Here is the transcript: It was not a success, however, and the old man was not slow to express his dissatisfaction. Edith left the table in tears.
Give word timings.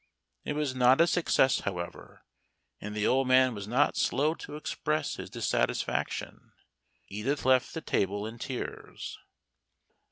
It 0.43 0.53
was 0.53 0.73
not 0.73 0.99
a 0.99 1.05
success, 1.05 1.59
however, 1.59 2.23
and 2.79 2.95
the 2.95 3.05
old 3.05 3.27
man 3.27 3.53
was 3.53 3.67
not 3.67 3.95
slow 3.95 4.33
to 4.33 4.55
express 4.55 5.17
his 5.17 5.29
dissatisfaction. 5.29 6.53
Edith 7.07 7.45
left 7.45 7.75
the 7.75 7.81
table 7.81 8.25
in 8.25 8.39
tears. 8.39 9.19